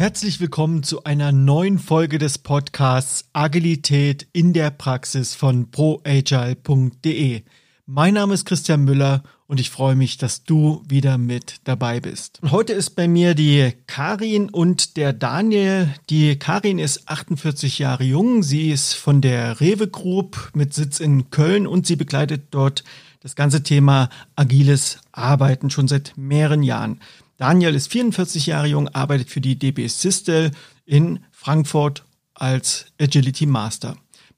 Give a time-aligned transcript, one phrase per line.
[0.00, 7.42] Herzlich willkommen zu einer neuen Folge des Podcasts Agilität in der Praxis von proagile.de.
[7.84, 12.40] Mein Name ist Christian Müller und ich freue mich, dass du wieder mit dabei bist.
[12.50, 15.94] Heute ist bei mir die Karin und der Daniel.
[16.08, 18.42] Die Karin ist 48 Jahre jung.
[18.42, 22.84] Sie ist von der Rewe Group mit Sitz in Köln und sie begleitet dort
[23.20, 27.00] das ganze Thema agiles Arbeiten schon seit mehreren Jahren.
[27.40, 30.50] Daniel ist 44 Jahre jung, arbeitet für die DB Sistel
[30.84, 32.04] in Frankfurt
[32.34, 33.96] als Agility Master.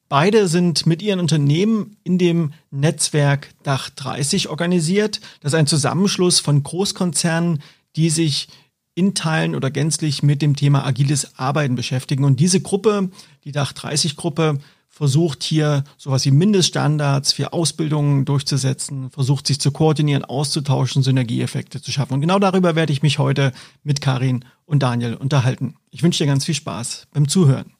[0.09, 5.21] Beide sind mit ihren Unternehmen in dem Netzwerk Dach 30 organisiert.
[5.41, 7.61] Das ist ein Zusammenschluss von Großkonzernen,
[7.97, 8.47] die sich
[8.95, 12.23] in Teilen oder gänzlich mit dem Thema agiles Arbeiten beschäftigen.
[12.23, 13.11] Und diese Gruppe,
[13.43, 14.61] die Dach 30 Gruppe,
[14.93, 21.91] versucht hier sowas wie Mindeststandards für Ausbildungen durchzusetzen, versucht sich zu koordinieren, auszutauschen, Synergieeffekte zu
[21.91, 22.13] schaffen.
[22.15, 25.75] Und genau darüber werde ich mich heute mit Karin und Daniel unterhalten.
[25.91, 27.73] Ich wünsche dir ganz viel Spaß beim Zuhören.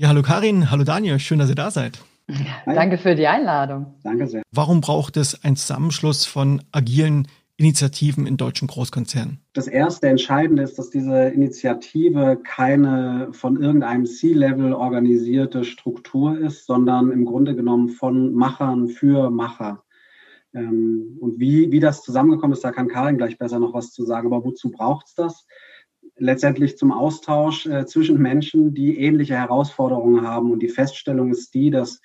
[0.00, 1.98] Ja, hallo Karin, hallo Daniel, schön, dass ihr da seid.
[2.66, 3.94] Danke für die Einladung.
[4.02, 4.42] Danke sehr.
[4.52, 7.26] Warum braucht es einen Zusammenschluss von agilen
[7.58, 9.40] Initiativen in deutschen Großkonzernen?
[9.52, 17.10] Das erste Entscheidende ist, dass diese Initiative keine von irgendeinem C-Level organisierte Struktur ist, sondern
[17.10, 19.82] im Grunde genommen von Machern für Macher.
[20.54, 24.04] Ähm, und wie, wie das zusammengekommen ist, da kann Karin gleich besser noch was zu
[24.04, 24.28] sagen.
[24.28, 25.44] Aber wozu braucht es das?
[26.16, 30.52] Letztendlich zum Austausch äh, zwischen Menschen, die ähnliche Herausforderungen haben.
[30.52, 32.00] Und die Feststellung ist die, dass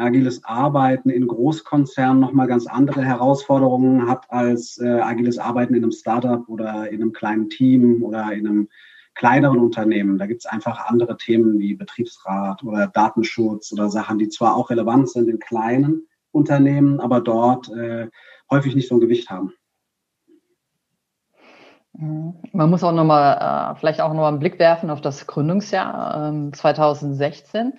[0.00, 5.92] agiles Arbeiten in Großkonzernen nochmal ganz andere Herausforderungen hat als äh, agiles Arbeiten in einem
[5.92, 8.68] Startup oder in einem kleinen Team oder in einem
[9.14, 10.18] kleineren Unternehmen.
[10.18, 14.70] Da gibt es einfach andere Themen wie Betriebsrat oder Datenschutz oder Sachen, die zwar auch
[14.70, 18.08] relevant sind in kleinen Unternehmen, aber dort äh,
[18.50, 19.52] häufig nicht so ein Gewicht haben.
[21.92, 22.34] Mhm.
[22.52, 26.52] Man muss auch nochmal, äh, vielleicht auch nochmal einen Blick werfen auf das Gründungsjahr äh,
[26.52, 27.74] 2016.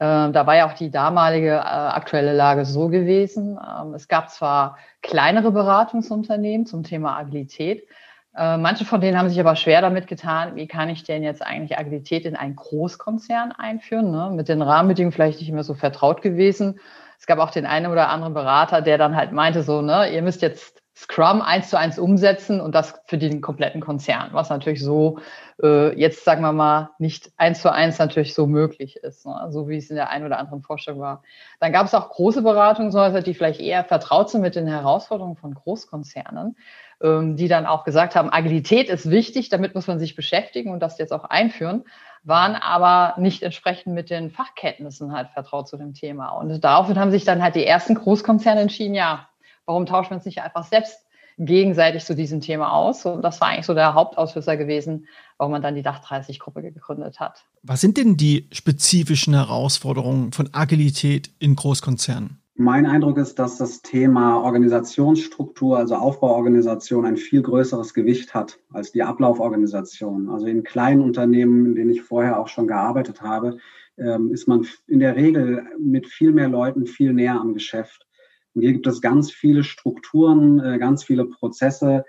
[0.00, 3.58] Ähm, da war ja auch die damalige äh, aktuelle Lage so gewesen.
[3.58, 7.86] Ähm, es gab zwar kleinere Beratungsunternehmen zum Thema Agilität.
[8.34, 11.44] Äh, manche von denen haben sich aber schwer damit getan, wie kann ich denn jetzt
[11.44, 14.10] eigentlich Agilität in einen Großkonzern einführen?
[14.10, 14.30] Ne?
[14.34, 16.80] Mit den Rahmenbedingungen vielleicht nicht immer so vertraut gewesen.
[17.18, 20.22] Es gab auch den einen oder anderen Berater, der dann halt meinte so, ne, ihr
[20.22, 24.84] müsst jetzt Scrum eins zu eins umsetzen und das für den kompletten Konzern, was natürlich
[24.84, 25.18] so
[25.62, 29.46] äh, jetzt, sagen wir mal, nicht eins zu eins natürlich so möglich ist, ne?
[29.48, 31.22] so wie es in der einen oder anderen Vorstellung war.
[31.58, 35.54] Dann gab es auch große Beratungshäuser, die vielleicht eher vertraut sind mit den Herausforderungen von
[35.54, 36.58] Großkonzernen,
[37.02, 40.80] ähm, die dann auch gesagt haben, Agilität ist wichtig, damit muss man sich beschäftigen und
[40.80, 41.84] das jetzt auch einführen,
[42.24, 46.28] waren aber nicht entsprechend mit den Fachkenntnissen halt vertraut zu dem Thema.
[46.32, 49.29] Und daraufhin haben sich dann halt die ersten Großkonzerne entschieden, ja,
[49.70, 51.06] warum tauschen wir uns nicht einfach selbst
[51.38, 53.06] gegenseitig zu diesem Thema aus?
[53.06, 55.06] Und das war eigentlich so der Hauptauslöser gewesen,
[55.38, 57.44] warum man dann die Dach 30-Gruppe gegründet hat.
[57.62, 62.42] Was sind denn die spezifischen Herausforderungen von Agilität in Großkonzernen?
[62.56, 68.90] Mein Eindruck ist, dass das Thema Organisationsstruktur, also Aufbauorganisation, ein viel größeres Gewicht hat als
[68.90, 70.28] die Ablauforganisation.
[70.28, 73.56] Also in kleinen Unternehmen, in denen ich vorher auch schon gearbeitet habe,
[73.96, 78.06] ähm, ist man in der Regel mit viel mehr Leuten viel näher am Geschäft.
[78.54, 82.04] Und hier gibt es ganz viele Strukturen, äh, ganz viele Prozesse,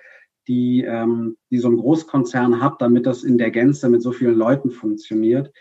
[0.47, 4.35] die, ähm, die so ein Großkonzern hat, damit das in der Gänze mit so vielen
[4.35, 5.51] Leuten funktioniert,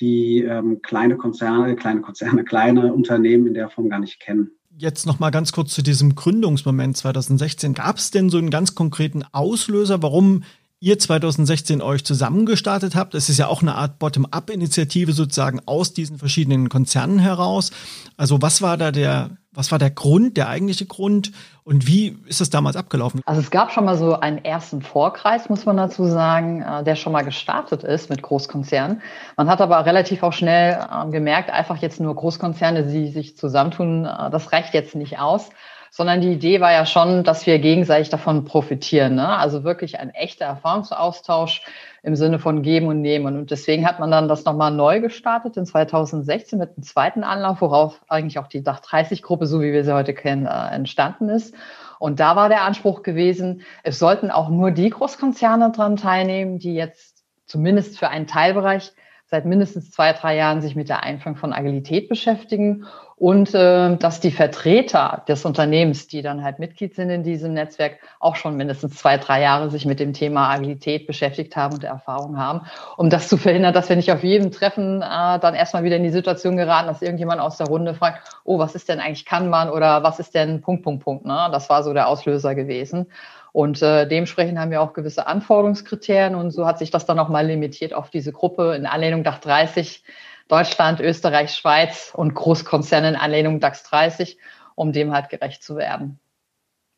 [0.00, 4.52] die ähm, kleine Konzerne, kleine Konzerne, kleine Unternehmen in der Form gar nicht kennen.
[4.76, 7.74] Jetzt noch mal ganz kurz zu diesem Gründungsmoment 2016.
[7.74, 10.44] Gab es denn so einen ganz konkreten Auslöser, warum
[10.80, 13.14] ihr 2016 euch zusammengestartet habt.
[13.14, 17.70] Es ist ja auch eine Art Bottom-up-Initiative sozusagen aus diesen verschiedenen Konzernen heraus.
[18.16, 21.32] Also was war da der, was war der Grund, der eigentliche Grund
[21.64, 23.20] und wie ist das damals abgelaufen?
[23.26, 26.96] Also es gab schon mal so einen ersten Vorkreis, muss man dazu sagen, äh, der
[26.96, 29.02] schon mal gestartet ist mit Großkonzernen.
[29.36, 34.06] Man hat aber relativ auch schnell ähm, gemerkt, einfach jetzt nur Großkonzerne, die sich zusammentun,
[34.06, 35.50] äh, das reicht jetzt nicht aus
[35.90, 39.16] sondern die Idee war ja schon, dass wir gegenseitig davon profitieren.
[39.16, 39.28] Ne?
[39.28, 41.62] Also wirklich ein echter Erfahrungsaustausch
[42.02, 43.36] im Sinne von Geben und Nehmen.
[43.36, 47.60] Und deswegen hat man dann das nochmal neu gestartet in 2016 mit einem zweiten Anlauf,
[47.60, 51.54] worauf eigentlich auch die Dach 30-Gruppe, so wie wir sie heute kennen, äh, entstanden ist.
[51.98, 56.74] Und da war der Anspruch gewesen, es sollten auch nur die Großkonzerne dran teilnehmen, die
[56.74, 58.92] jetzt zumindest für einen Teilbereich
[59.26, 62.86] seit mindestens zwei, drei Jahren sich mit der Einführung von Agilität beschäftigen
[63.20, 67.98] und äh, dass die Vertreter des Unternehmens, die dann halt Mitglied sind in diesem Netzwerk,
[68.18, 72.38] auch schon mindestens zwei, drei Jahre sich mit dem Thema Agilität beschäftigt haben und Erfahrung
[72.38, 72.62] haben,
[72.96, 76.02] um das zu verhindern, dass wir nicht auf jedem Treffen äh, dann erstmal wieder in
[76.02, 79.68] die Situation geraten, dass irgendjemand aus der Runde fragt, oh, was ist denn eigentlich Kanban
[79.68, 81.26] oder was ist denn Punkt, Punkt, Punkt.
[81.26, 81.50] Ne?
[81.52, 83.06] Das war so der Auslöser gewesen.
[83.52, 87.28] Und äh, dementsprechend haben wir auch gewisse Anforderungskriterien und so hat sich das dann auch
[87.28, 90.04] mal limitiert auf diese Gruppe in Anlehnung nach 30
[90.50, 94.38] Deutschland, Österreich, Schweiz und Großkonzerne in Anlehnung DAX 30,
[94.74, 96.18] um dem halt gerecht zu werden.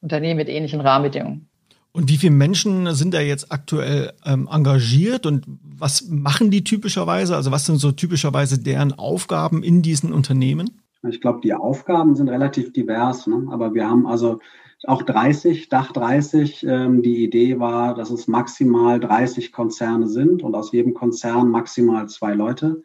[0.01, 1.49] Unternehmen mit ähnlichen Rahmenbedingungen.
[1.93, 7.37] Und wie viele Menschen sind da jetzt aktuell ähm, engagiert und was machen die typischerweise?
[7.37, 10.81] Also was sind so typischerweise deren Aufgaben in diesen Unternehmen?
[11.07, 13.47] Ich glaube, die Aufgaben sind relativ divers, ne?
[13.51, 14.39] aber wir haben also
[14.85, 16.65] auch 30, Dach 30.
[16.67, 22.09] Ähm, die Idee war, dass es maximal 30 Konzerne sind und aus jedem Konzern maximal
[22.09, 22.83] zwei Leute.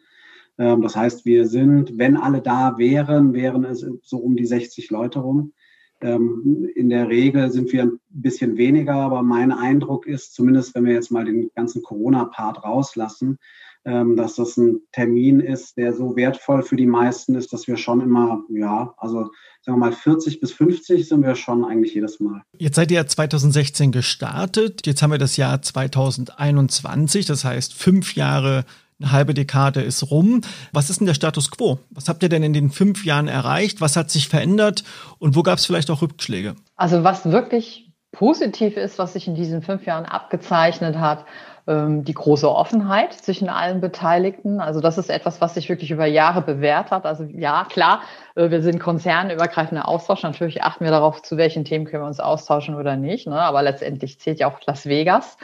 [0.58, 4.90] Ähm, das heißt, wir sind, wenn alle da wären, wären es so um die 60
[4.90, 5.52] Leute rum.
[6.00, 10.84] Ähm, in der Regel sind wir ein bisschen weniger, aber mein Eindruck ist, zumindest wenn
[10.84, 13.38] wir jetzt mal den ganzen Corona-Part rauslassen,
[13.84, 17.76] ähm, dass das ein Termin ist, der so wertvoll für die meisten ist, dass wir
[17.76, 19.30] schon immer, ja, also
[19.62, 22.42] sagen wir mal 40 bis 50 sind wir schon eigentlich jedes Mal.
[22.58, 28.64] Jetzt seid ihr 2016 gestartet, jetzt haben wir das Jahr 2021, das heißt fünf Jahre
[29.00, 30.40] eine halbe Dekade ist rum.
[30.72, 31.78] Was ist denn der Status quo?
[31.90, 33.80] Was habt ihr denn in den fünf Jahren erreicht?
[33.80, 34.82] Was hat sich verändert?
[35.18, 36.56] Und wo gab es vielleicht auch Rückschläge?
[36.76, 41.24] Also was wirklich positiv ist, was sich in diesen fünf Jahren abgezeichnet hat,
[41.68, 44.60] ähm, die große Offenheit zwischen allen Beteiligten.
[44.60, 47.04] Also das ist etwas, was sich wirklich über Jahre bewährt hat.
[47.04, 48.00] Also ja, klar,
[48.34, 50.22] äh, wir sind konzernübergreifender Austausch.
[50.22, 53.28] Natürlich achten wir darauf, zu welchen Themen können wir uns austauschen oder nicht.
[53.28, 53.38] Ne?
[53.38, 55.36] Aber letztendlich zählt ja auch Las Vegas.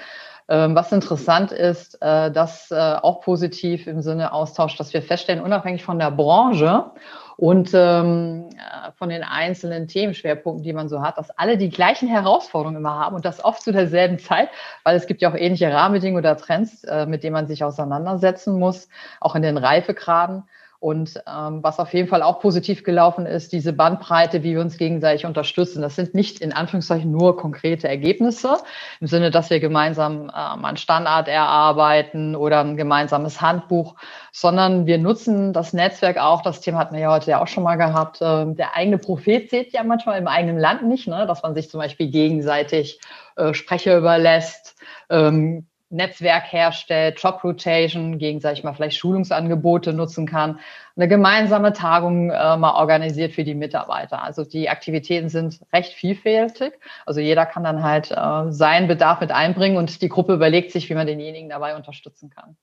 [0.46, 5.42] Ähm, was interessant ist, äh, dass äh, auch positiv im Sinne Austausch, dass wir feststellen,
[5.42, 6.90] unabhängig von der Branche
[7.38, 12.08] und ähm, äh, von den einzelnen Themenschwerpunkten, die man so hat, dass alle die gleichen
[12.08, 14.50] Herausforderungen immer haben und das oft zu derselben Zeit,
[14.82, 18.88] weil es gibt ja auch ähnliche Rahmenbedingungen oder Trends, mit denen man sich auseinandersetzen muss,
[19.20, 20.44] auch in den Reifegraden.
[20.84, 24.76] Und ähm, was auf jeden Fall auch positiv gelaufen ist, diese Bandbreite, wie wir uns
[24.76, 25.80] gegenseitig unterstützen.
[25.80, 28.58] Das sind nicht in Anführungszeichen nur konkrete Ergebnisse,
[29.00, 33.94] im Sinne, dass wir gemeinsam ähm, einen Standard erarbeiten oder ein gemeinsames Handbuch,
[34.30, 37.64] sondern wir nutzen das Netzwerk auch, das Thema hatten wir ja heute ja auch schon
[37.64, 41.24] mal gehabt, äh, der eigene Prophet zählt ja manchmal im eigenen Land nicht, ne?
[41.26, 43.00] dass man sich zum Beispiel gegenseitig
[43.36, 44.76] äh, Sprecher überlässt,
[45.08, 50.58] ähm, Netzwerk herstellt, Job Rotation, gegenseitig mal vielleicht Schulungsangebote nutzen kann,
[50.96, 54.22] eine gemeinsame Tagung äh, mal organisiert für die Mitarbeiter.
[54.22, 56.72] Also die Aktivitäten sind recht vielfältig.
[57.06, 60.90] Also jeder kann dann halt äh, seinen Bedarf mit einbringen und die Gruppe überlegt sich,
[60.90, 62.56] wie man denjenigen dabei unterstützen kann.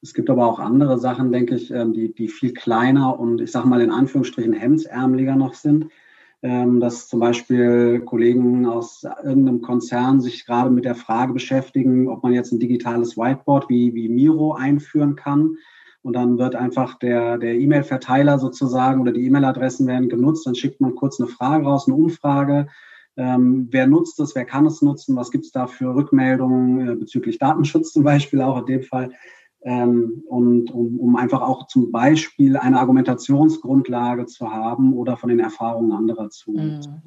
[0.00, 3.50] Es gibt aber auch andere Sachen, denke ich, ähm, die, die viel kleiner und ich
[3.50, 5.86] sage mal in Anführungsstrichen hemdsärmeliger noch sind
[6.40, 12.32] dass zum Beispiel Kollegen aus irgendeinem Konzern sich gerade mit der Frage beschäftigen, ob man
[12.32, 15.56] jetzt ein digitales Whiteboard wie, wie Miro einführen kann.
[16.02, 20.46] Und dann wird einfach der, der E-Mail-Verteiler sozusagen oder die E-Mail-Adressen werden genutzt.
[20.46, 22.68] Dann schickt man kurz eine Frage raus, eine Umfrage.
[23.16, 26.94] Ähm, wer nutzt es, wer kann es nutzen, was gibt es da für Rückmeldungen äh,
[26.94, 29.10] bezüglich Datenschutz zum Beispiel auch in dem Fall.
[29.62, 35.40] Ähm, und um, um einfach auch zum Beispiel eine Argumentationsgrundlage zu haben oder von den
[35.40, 36.52] Erfahrungen anderer zu.
[36.52, 37.02] Mhm.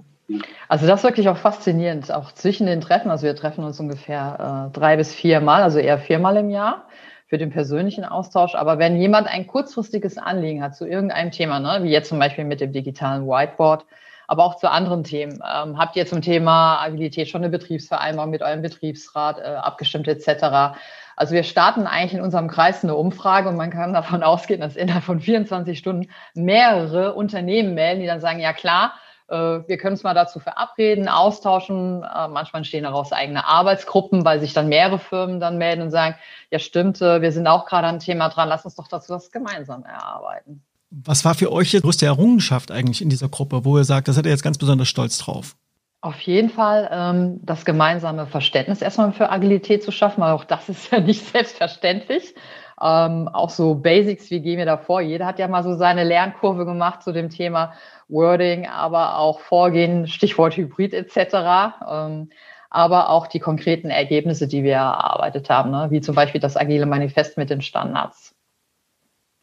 [0.67, 3.11] Also das ist wirklich auch faszinierend, auch zwischen den Treffen.
[3.11, 6.85] Also wir treffen uns ungefähr äh, drei bis vier Mal, also eher viermal im Jahr
[7.27, 8.55] für den persönlichen Austausch.
[8.55, 12.45] Aber wenn jemand ein kurzfristiges Anliegen hat zu irgendeinem Thema, ne, wie jetzt zum Beispiel
[12.45, 13.85] mit dem digitalen Whiteboard,
[14.27, 15.33] aber auch zu anderen Themen.
[15.33, 20.77] Ähm, habt ihr zum Thema Agilität schon eine Betriebsvereinbarung mit eurem Betriebsrat äh, abgestimmt etc.?
[21.15, 24.75] Also wir starten eigentlich in unserem Kreis eine Umfrage und man kann davon ausgehen, dass
[24.75, 28.93] innerhalb von 24 Stunden mehrere Unternehmen melden, die dann sagen, ja klar,
[29.31, 32.03] äh, wir können uns mal dazu verabreden, austauschen.
[32.03, 36.15] Äh, manchmal entstehen daraus eigene Arbeitsgruppen, weil sich dann mehrere Firmen dann melden und sagen,
[36.51, 39.31] ja stimmt, äh, wir sind auch gerade an Thema dran, lass uns doch dazu was
[39.31, 40.63] gemeinsam erarbeiten.
[40.89, 44.15] Was war für euch die größte Errungenschaft eigentlich in dieser Gruppe, wo ihr sagt, das
[44.15, 45.55] seid ihr jetzt ganz besonders stolz drauf?
[46.03, 50.67] Auf jeden Fall ähm, das gemeinsame Verständnis erstmal für Agilität zu schaffen, weil auch das
[50.67, 52.33] ist ja nicht selbstverständlich.
[52.81, 55.01] Ähm, auch so Basics, wie gehen wir da vor?
[55.01, 57.73] Jeder hat ja mal so seine Lernkurve gemacht zu dem Thema
[58.09, 61.75] Wording, aber auch Vorgehen, Stichwort Hybrid etc.
[61.87, 62.29] Ähm,
[62.71, 65.87] aber auch die konkreten Ergebnisse, die wir erarbeitet haben, ne?
[65.91, 68.30] wie zum Beispiel das agile Manifest mit den Standards.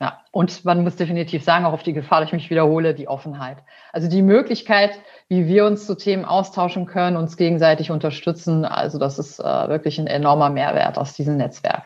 [0.01, 3.09] Ja, und man muss definitiv sagen, auch auf die Gefahr, dass ich mich wiederhole, die
[3.09, 3.59] Offenheit.
[3.93, 4.93] Also die Möglichkeit,
[5.29, 8.65] wie wir uns zu Themen austauschen können, uns gegenseitig unterstützen.
[8.65, 11.83] Also das ist äh, wirklich ein enormer Mehrwert aus diesem Netzwerk.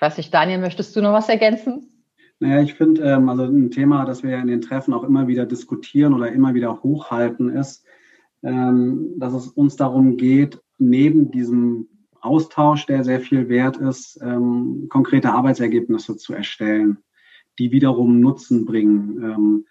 [0.00, 1.88] weiß nicht, Daniel, möchtest du noch was ergänzen?
[2.40, 5.44] Naja, ich finde, ähm, also ein Thema, das wir in den Treffen auch immer wieder
[5.44, 7.84] diskutieren oder immer wieder hochhalten, ist,
[8.42, 11.88] ähm, dass es uns darum geht, neben diesem
[12.22, 16.98] Austausch, der sehr viel wert ist, ähm, konkrete Arbeitsergebnisse zu erstellen,
[17.58, 19.22] die wiederum Nutzen bringen.
[19.22, 19.66] Ähm,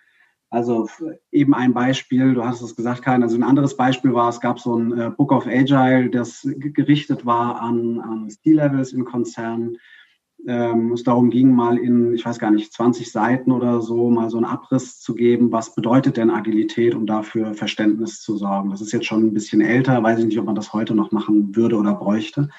[0.49, 0.89] also
[1.31, 4.59] eben ein Beispiel, du hast es gesagt, Karin, also ein anderes Beispiel war, es gab
[4.59, 9.77] so ein äh, Book of Agile, das gerichtet war an, an C-Levels in Konzernen.
[10.47, 14.29] Ähm, es darum ging, mal in, ich weiß gar nicht, 20 Seiten oder so, mal
[14.29, 18.71] so einen Abriss zu geben, was bedeutet denn Agilität, um dafür Verständnis zu sorgen.
[18.71, 21.11] Das ist jetzt schon ein bisschen älter, weiß ich nicht, ob man das heute noch
[21.11, 22.49] machen würde oder bräuchte.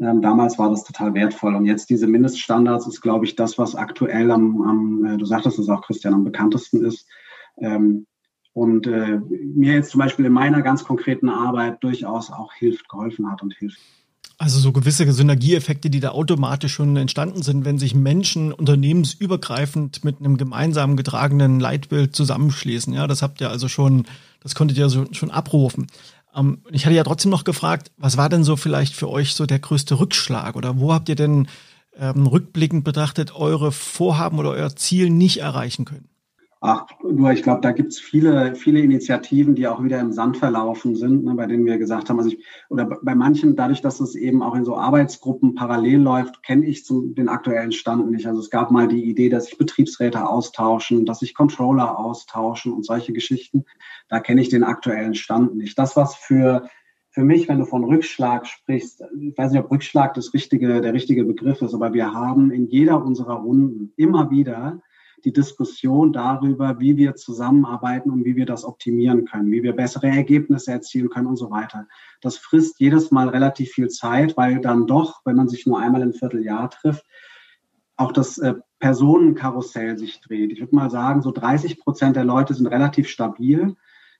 [0.00, 1.54] Ähm, damals war das total wertvoll.
[1.54, 5.58] Und jetzt diese Mindeststandards ist, glaube ich, das, was aktuell am, am äh, du sagtest
[5.58, 7.06] es auch, Christian, am bekanntesten ist.
[7.58, 8.06] Ähm,
[8.54, 13.30] und äh, mir jetzt zum Beispiel in meiner ganz konkreten Arbeit durchaus auch hilft, geholfen
[13.30, 13.80] hat und hilft.
[14.36, 20.18] Also so gewisse Synergieeffekte, die da automatisch schon entstanden sind, wenn sich Menschen unternehmensübergreifend mit
[20.18, 22.92] einem gemeinsamen getragenen Leitbild zusammenschließen.
[22.92, 24.06] Ja, das habt ihr also schon,
[24.40, 25.86] das konntet ihr so, schon abrufen.
[26.34, 29.46] Ähm, ich hatte ja trotzdem noch gefragt, was war denn so vielleicht für euch so
[29.46, 31.46] der größte Rückschlag oder wo habt ihr denn
[31.96, 36.08] ähm, rückblickend betrachtet eure Vorhaben oder euer Ziel nicht erreichen können?
[36.66, 40.38] Ach, nur ich glaube, da gibt es viele, viele Initiativen, die auch wieder im Sand
[40.38, 44.00] verlaufen sind, ne, bei denen wir gesagt haben, also ich, oder bei manchen, dadurch, dass
[44.00, 48.26] es eben auch in so Arbeitsgruppen parallel läuft, kenne ich zum, den aktuellen Stand nicht.
[48.26, 52.86] Also es gab mal die Idee, dass sich Betriebsräte austauschen, dass sich Controller austauschen und
[52.86, 53.66] solche Geschichten.
[54.08, 55.78] Da kenne ich den aktuellen Stand nicht.
[55.78, 56.66] Das, was für
[57.10, 60.94] für mich, wenn du von Rückschlag sprichst, ich weiß nicht, ob Rückschlag das richtige, der
[60.94, 64.80] richtige Begriff ist, aber wir haben in jeder unserer Runden immer wieder
[65.24, 70.08] die Diskussion darüber, wie wir zusammenarbeiten und wie wir das optimieren können, wie wir bessere
[70.08, 71.86] Ergebnisse erzielen können und so weiter.
[72.20, 76.02] Das frisst jedes Mal relativ viel Zeit, weil dann doch, wenn man sich nur einmal
[76.02, 77.04] im Vierteljahr trifft,
[77.96, 80.52] auch das äh, Personenkarussell sich dreht.
[80.52, 83.76] Ich würde mal sagen, so 30 Prozent der Leute sind relativ stabil.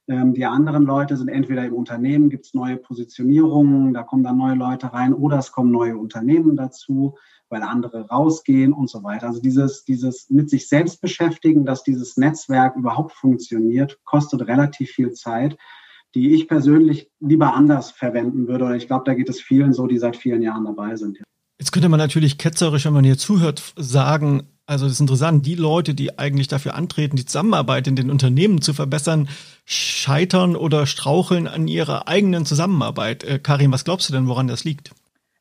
[0.09, 4.37] Ähm, die anderen Leute sind entweder im Unternehmen, gibt es neue Positionierungen, da kommen dann
[4.37, 7.15] neue Leute rein oder es kommen neue Unternehmen dazu
[7.55, 9.29] weil andere rausgehen und so weiter.
[9.29, 15.13] Also dieses, dieses mit sich selbst beschäftigen, dass dieses Netzwerk überhaupt funktioniert, kostet relativ viel
[15.13, 15.57] Zeit,
[16.15, 18.65] die ich persönlich lieber anders verwenden würde.
[18.65, 21.19] Oder ich glaube, da geht es vielen so, die seit vielen Jahren dabei sind.
[21.59, 25.57] Jetzt könnte man natürlich ketzerisch, wenn man hier zuhört, sagen, also das ist interessant, die
[25.57, 29.29] Leute, die eigentlich dafür antreten, die Zusammenarbeit in den Unternehmen zu verbessern,
[29.67, 33.25] scheitern oder straucheln an ihrer eigenen Zusammenarbeit.
[33.25, 34.93] Äh, Karin, was glaubst du denn, woran das liegt?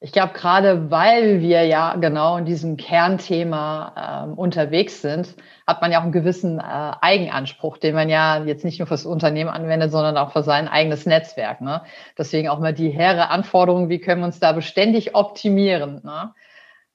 [0.01, 5.33] Ich glaube, gerade weil wir ja genau in diesem Kernthema ähm, unterwegs sind,
[5.65, 6.63] hat man ja auch einen gewissen äh,
[6.99, 11.05] Eigenanspruch, den man ja jetzt nicht nur fürs Unternehmen anwendet, sondern auch für sein eigenes
[11.05, 11.61] Netzwerk.
[11.61, 11.83] Ne?
[12.17, 16.01] Deswegen auch mal die hehre Anforderung, wie können wir uns da beständig optimieren.
[16.03, 16.33] Ne?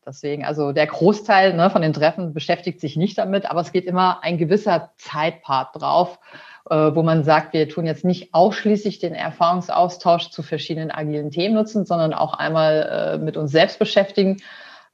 [0.08, 3.84] Deswegen, also der Großteil ne, von den Treffen beschäftigt sich nicht damit, aber es geht
[3.84, 6.18] immer ein gewisser Zeitpart drauf
[6.70, 11.54] äh, wo man sagt, wir tun jetzt nicht ausschließlich den Erfahrungsaustausch zu verschiedenen agilen Themen
[11.54, 14.38] nutzen, sondern auch einmal äh, mit uns selbst beschäftigen.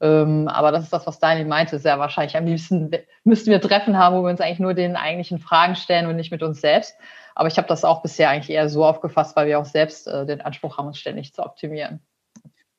[0.00, 2.37] Ähm, aber das ist das, was Daniel meinte, sehr wahrscheinlich.
[2.37, 2.90] Am liebsten
[3.25, 6.30] müssten wir Treffen haben, wo wir uns eigentlich nur den eigentlichen Fragen stellen und nicht
[6.30, 6.97] mit uns selbst.
[7.35, 10.26] Aber ich habe das auch bisher eigentlich eher so aufgefasst, weil wir auch selbst äh,
[10.26, 12.00] den Anspruch haben, uns ständig zu optimieren.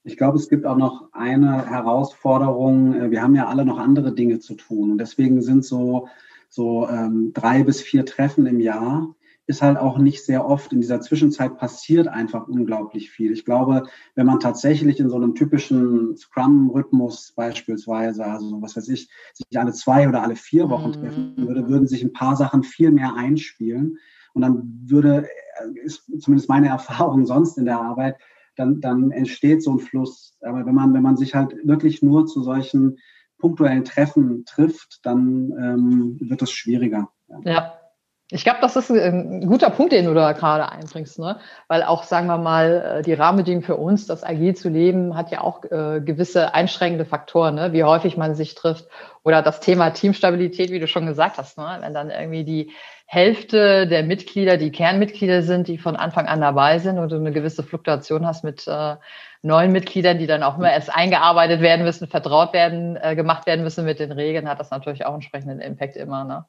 [0.05, 3.12] Ich glaube, es gibt auch noch eine Herausforderung.
[3.12, 4.91] Wir haben ja alle noch andere Dinge zu tun.
[4.91, 6.07] Und deswegen sind so
[6.47, 9.13] so ähm, drei bis vier Treffen im Jahr
[9.47, 10.74] ist halt auch nicht sehr oft.
[10.74, 13.31] In dieser Zwischenzeit passiert einfach unglaublich viel.
[13.31, 13.83] Ich glaube,
[14.15, 19.74] wenn man tatsächlich in so einem typischen Scrum-Rhythmus beispielsweise, also was weiß ich, sich alle
[19.74, 20.93] zwei oder alle vier Wochen mhm.
[20.93, 24.00] treffen würde, würden sich ein paar Sachen viel mehr einspielen.
[24.33, 28.17] Und dann würde, äh, ist zumindest meine Erfahrung sonst in der Arbeit,
[28.55, 30.38] dann, dann entsteht so ein Fluss.
[30.41, 32.97] Aber wenn man, wenn man sich halt wirklich nur zu solchen
[33.38, 37.09] punktuellen Treffen trifft, dann ähm, wird es schwieriger.
[37.27, 37.39] Ja.
[37.43, 37.74] ja.
[38.32, 41.39] Ich glaube, das ist ein guter Punkt, den du da gerade einbringst, ne?
[41.67, 45.29] Weil auch, sagen wir mal, äh, die Rahmenbedingungen für uns, das agil zu leben, hat
[45.29, 47.72] ja auch äh, gewisse einschränkende Faktoren, ne?
[47.72, 48.88] wie häufig man sich trifft.
[49.24, 51.77] Oder das Thema Teamstabilität, wie du schon gesagt hast, ne?
[51.82, 52.72] wenn dann irgendwie die
[53.05, 57.32] Hälfte der Mitglieder, die Kernmitglieder sind, die von Anfang an dabei sind und du eine
[57.32, 58.96] gewisse Fluktuation hast mit äh,
[59.44, 63.63] neuen Mitgliedern, die dann auch immer erst eingearbeitet werden müssen, vertraut werden, äh, gemacht werden
[63.63, 66.24] müssen mit den Regeln, hat das natürlich auch entsprechenden Impact immer.
[66.24, 66.46] Ne?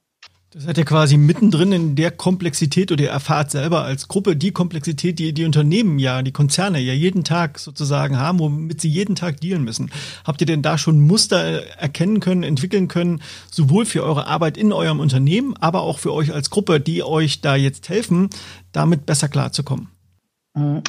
[0.56, 4.52] Das seid ihr quasi mittendrin in der Komplexität oder ihr erfahrt selber als Gruppe die
[4.52, 9.16] Komplexität, die die Unternehmen ja, die Konzerne ja jeden Tag sozusagen haben, womit sie jeden
[9.16, 9.90] Tag dealen müssen.
[10.24, 11.36] Habt ihr denn da schon Muster
[11.76, 13.20] erkennen können, entwickeln können,
[13.50, 17.42] sowohl für eure Arbeit in eurem Unternehmen, aber auch für euch als Gruppe, die euch
[17.42, 18.30] da jetzt helfen,
[18.72, 19.88] damit besser klarzukommen?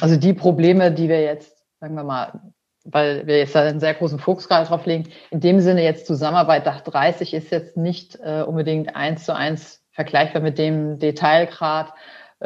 [0.00, 2.40] Also die Probleme, die wir jetzt sagen wir mal,
[2.90, 5.10] weil wir jetzt da einen sehr großen Fokus gerade drauf legen.
[5.30, 9.82] In dem Sinne jetzt Zusammenarbeit Dach 30 ist jetzt nicht äh, unbedingt eins zu eins
[9.92, 11.92] vergleichbar mit dem Detailgrad,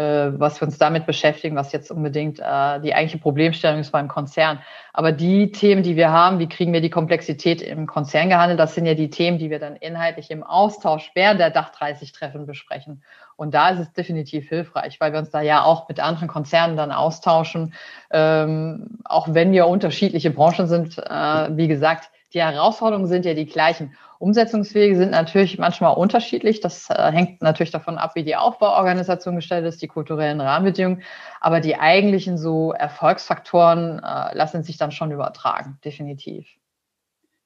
[0.00, 4.60] was wir uns damit beschäftigen, was jetzt unbedingt äh, die eigentliche Problemstellung ist beim Konzern.
[4.92, 8.74] Aber die Themen, die wir haben, wie kriegen wir die Komplexität im Konzern gehandelt, das
[8.74, 12.46] sind ja die Themen, die wir dann inhaltlich im Austausch während der Dach 30 Treffen
[12.46, 13.02] besprechen.
[13.36, 16.76] Und da ist es definitiv hilfreich, weil wir uns da ja auch mit anderen Konzernen
[16.76, 17.74] dann austauschen,
[18.10, 20.98] ähm, auch wenn wir unterschiedliche Branchen sind.
[20.98, 23.94] Äh, wie gesagt, die Herausforderungen sind ja die gleichen.
[24.18, 26.60] Umsetzungswege sind natürlich manchmal unterschiedlich.
[26.60, 31.02] Das äh, hängt natürlich davon ab, wie die Aufbauorganisation gestellt ist, die kulturellen Rahmenbedingungen.
[31.40, 36.46] Aber die eigentlichen so Erfolgsfaktoren äh, lassen sich dann schon übertragen, definitiv.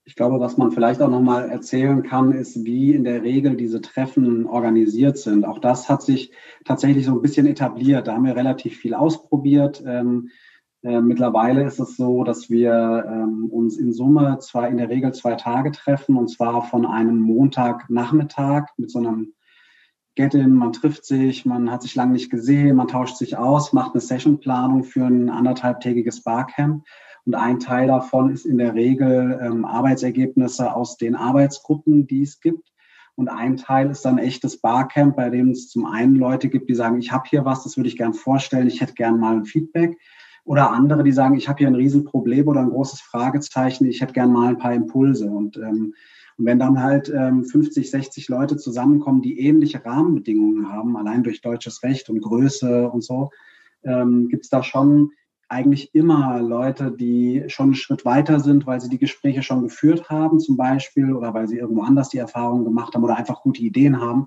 [0.05, 3.81] Ich glaube, was man vielleicht auch nochmal erzählen kann, ist, wie in der Regel diese
[3.81, 5.45] Treffen organisiert sind.
[5.45, 6.31] Auch das hat sich
[6.65, 8.07] tatsächlich so ein bisschen etabliert.
[8.07, 9.83] Da haben wir relativ viel ausprobiert.
[9.85, 10.29] Ähm,
[10.83, 15.13] äh, mittlerweile ist es so, dass wir ähm, uns in Summe zwar in der Regel
[15.13, 19.33] zwei Tage treffen, und zwar von einem Montagnachmittag mit so einem
[20.17, 23.93] Get-in, man trifft sich, man hat sich lange nicht gesehen, man tauscht sich aus, macht
[23.93, 26.85] eine Sessionplanung für ein anderthalbtägiges Barcamp.
[27.27, 32.41] Und ein Teil davon ist in der Regel ähm, Arbeitsergebnisse aus den Arbeitsgruppen, die es
[32.41, 32.73] gibt.
[33.17, 36.75] Und ein Teil ist dann echtes Barcamp, bei dem es zum einen Leute gibt, die
[36.75, 39.45] sagen, ich habe hier was, das würde ich gern vorstellen, ich hätte gern mal ein
[39.45, 39.99] Feedback.
[40.47, 44.13] Oder andere, die sagen, ich habe hier ein Riesenproblem oder ein großes Fragezeichen, ich hätte
[44.13, 45.27] gern mal ein paar Impulse.
[45.27, 45.95] Und, ähm,
[46.39, 51.41] und wenn dann halt ähm, 50, 60 Leute zusammenkommen, die ähnliche Rahmenbedingungen haben, allein durch
[51.41, 53.31] deutsches Recht und Größe und so,
[53.83, 55.11] ähm, gibt es da schon
[55.49, 60.09] eigentlich immer Leute, die schon einen Schritt weiter sind, weil sie die Gespräche schon geführt
[60.11, 63.63] haben zum Beispiel oder weil sie irgendwo anders die Erfahrungen gemacht haben oder einfach gute
[63.63, 64.27] Ideen haben.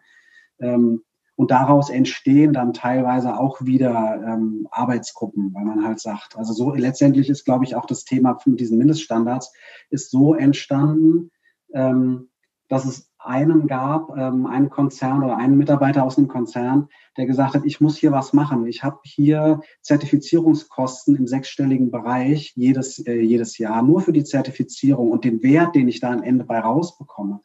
[0.60, 1.04] Ähm,
[1.40, 6.74] und daraus entstehen dann teilweise auch wieder ähm, Arbeitsgruppen, weil man halt sagt, also so
[6.76, 9.54] letztendlich ist, glaube ich, auch das Thema mit diesen Mindeststandards
[9.90, 11.32] ist so entstanden,
[11.74, 12.28] ähm,
[12.68, 17.56] dass es einen gab, ähm, einen Konzern oder einen Mitarbeiter aus einem Konzern, der gesagt
[17.56, 18.68] hat, ich muss hier was machen.
[18.68, 25.10] Ich habe hier Zertifizierungskosten im sechsstelligen Bereich jedes, äh, jedes Jahr nur für die Zertifizierung
[25.10, 27.40] und den Wert, den ich da am Ende bei rausbekomme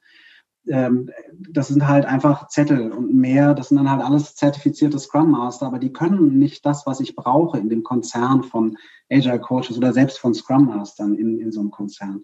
[0.67, 1.11] ähm,
[1.51, 5.67] das sind halt einfach Zettel und mehr, das sind dann halt alles zertifizierte Scrum Master,
[5.67, 8.77] aber die können nicht das, was ich brauche in dem Konzern von
[9.11, 12.23] Agile Coaches oder selbst von Scrum Mastern in, in so einem Konzern.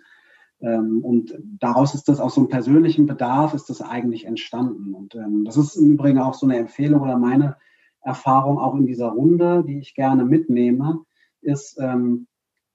[0.61, 4.95] Ähm, und daraus ist das aus so einem persönlichen Bedarf ist das eigentlich entstanden.
[4.95, 7.57] Und ähm, das ist im Übrigen auch so eine Empfehlung oder meine
[8.03, 11.01] Erfahrung auch in dieser Runde, die ich gerne mitnehme,
[11.43, 12.27] ist, ähm,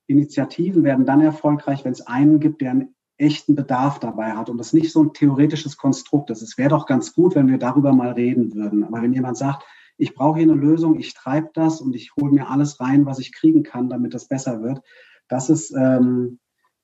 [0.08, 4.58] Initiativen werden dann erfolgreich, wenn es einen gibt, der ein echten Bedarf dabei hat und
[4.58, 6.42] das nicht so ein theoretisches Konstrukt ist.
[6.42, 8.84] Es wäre doch ganz gut, wenn wir darüber mal reden würden.
[8.84, 9.64] Aber wenn jemand sagt,
[9.98, 13.20] ich brauche hier eine Lösung, ich treibe das und ich hole mir alles rein, was
[13.20, 14.82] ich kriegen kann, damit das besser wird,
[15.30, 16.40] das ist ähm,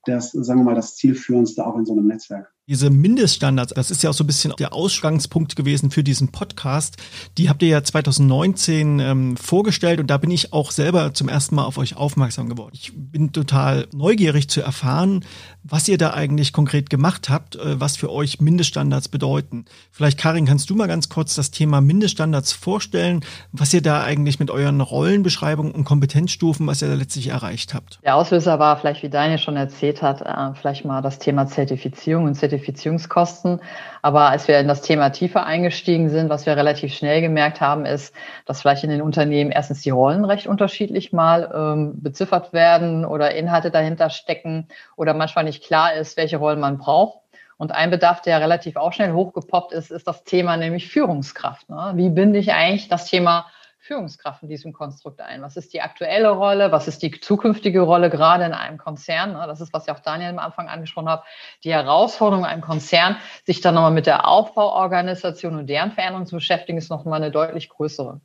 [0.06, 2.54] das, sagen wir mal, das zielführendste auch in so einem Netzwerk.
[2.72, 6.96] Diese Mindeststandards, das ist ja auch so ein bisschen der Ausgangspunkt gewesen für diesen Podcast.
[7.38, 11.56] Die habt ihr ja 2019 ähm, vorgestellt und da bin ich auch selber zum ersten
[11.56, 12.72] Mal auf euch aufmerksam geworden.
[12.74, 15.26] Ich bin total neugierig zu erfahren,
[15.64, 19.66] was ihr da eigentlich konkret gemacht habt, äh, was für euch Mindeststandards bedeuten.
[19.92, 24.40] Vielleicht, Karin, kannst du mal ganz kurz das Thema Mindeststandards vorstellen, was ihr da eigentlich
[24.40, 28.00] mit euren Rollenbeschreibungen und Kompetenzstufen, was ihr da letztlich erreicht habt?
[28.06, 32.24] Der Auslöser war vielleicht, wie Daniel schon erzählt hat, äh, vielleicht mal das Thema Zertifizierung
[32.24, 33.62] und Zertifizierung Zertifizierungskosten.
[34.02, 37.86] Aber als wir in das Thema tiefer eingestiegen sind, was wir relativ schnell gemerkt haben,
[37.86, 38.14] ist,
[38.46, 43.34] dass vielleicht in den Unternehmen erstens die Rollen recht unterschiedlich mal ähm, beziffert werden oder
[43.36, 47.20] Inhalte dahinter stecken oder manchmal nicht klar ist, welche Rollen man braucht.
[47.58, 51.70] Und ein Bedarf, der relativ auch schnell hochgepoppt ist, ist das Thema nämlich Führungskraft.
[51.70, 51.92] Ne?
[51.96, 53.46] Wie binde ich eigentlich das Thema
[53.92, 55.42] Führungskraft in diesem Konstrukt ein?
[55.42, 56.72] Was ist die aktuelle Rolle?
[56.72, 59.34] Was ist die zukünftige Rolle gerade in einem Konzern?
[59.34, 61.26] Das ist, was ja auch Daniel am Anfang angesprochen hat.
[61.66, 66.78] Die Herausforderung einem Konzern, sich dann nochmal mit der Aufbauorganisation und deren Veränderung zu beschäftigen,
[66.78, 68.22] ist nochmal eine deutlich größere.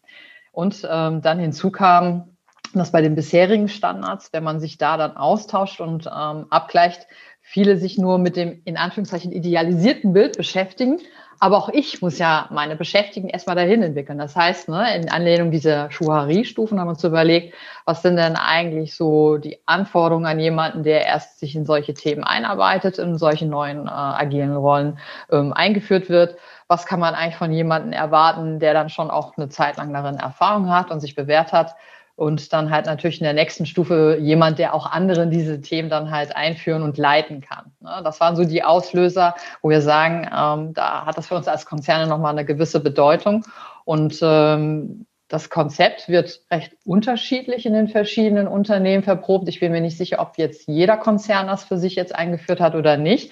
[0.53, 2.37] Und ähm, dann hinzu kam,
[2.73, 7.09] dass bei den bisherigen Standards, wenn man sich da dann austauscht und ähm, abgleicht,
[7.41, 11.01] viele sich nur mit dem in Anführungszeichen idealisierten Bild beschäftigen
[11.41, 14.19] aber auch ich muss ja meine Beschäftigten erstmal dahin entwickeln.
[14.19, 18.95] Das heißt, ne, in Anlehnung dieser Schuhari-Stufen haben wir uns überlegt, was sind denn eigentlich
[18.95, 23.87] so die Anforderungen an jemanden, der erst sich in solche Themen einarbeitet, in solche neuen
[23.87, 24.99] äh, agilen Rollen
[25.31, 26.37] ähm, eingeführt wird.
[26.69, 30.17] Was kann man eigentlich von jemandem erwarten, der dann schon auch eine Zeit lang darin
[30.17, 31.77] Erfahrung hat und sich bewährt hat?
[32.17, 36.11] Und dann halt natürlich in der nächsten Stufe jemand, der auch anderen diese Themen dann
[36.11, 37.73] halt einführen und leiten kann.
[37.81, 38.01] Ne?
[38.03, 41.67] Das waren so die Auslöser, wo wir sagen, ähm, da hat das für uns als
[41.67, 43.45] Konzerne nochmal eine gewisse Bedeutung.
[43.85, 49.49] Und ähm, das Konzept wird recht unterschiedlich in den verschiedenen Unternehmen verprobt.
[49.49, 52.75] Ich bin mir nicht sicher, ob jetzt jeder Konzern das für sich jetzt eingeführt hat
[52.75, 53.31] oder nicht.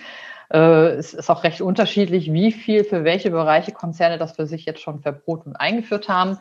[0.53, 4.67] Äh, es ist auch recht unterschiedlich, wie viel für welche Bereiche Konzerne das für sich
[4.67, 6.39] jetzt schon verprobt und eingeführt haben.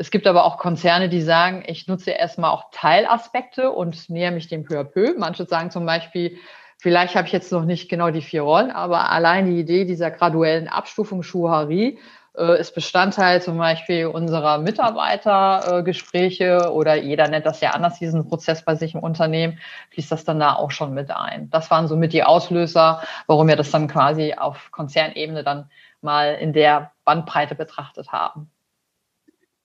[0.00, 4.46] Es gibt aber auch Konzerne, die sagen, ich nutze erstmal auch Teilaspekte und näher mich
[4.46, 5.14] dem peu à peu.
[5.18, 6.38] Manche sagen zum Beispiel,
[6.78, 10.12] vielleicht habe ich jetzt noch nicht genau die vier Rollen, aber allein die Idee dieser
[10.12, 11.98] graduellen Abstufung Schuhari
[12.36, 18.64] äh, ist Bestandteil zum Beispiel unserer Mitarbeitergespräche oder jeder nennt das ja anders, diesen Prozess
[18.64, 19.58] bei sich im Unternehmen,
[19.90, 21.50] fließt das dann da auch schon mit ein.
[21.50, 25.68] Das waren somit die Auslöser, warum wir das dann quasi auf Konzernebene dann
[26.02, 28.48] mal in der Bandbreite betrachtet haben.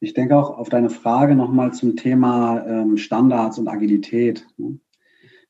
[0.03, 4.45] Ich denke auch auf deine Frage nochmal zum Thema ähm, Standards und Agilität.
[4.57, 4.77] Ne?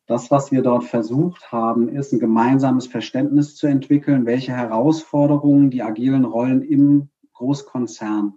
[0.06, 5.82] Das, was wir dort versucht haben, ist ein gemeinsames Verständnis zu entwickeln, welche Herausforderungen die
[5.82, 8.36] agilen Rollen im Großkonzern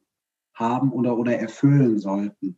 [0.55, 2.57] haben oder, oder erfüllen sollten.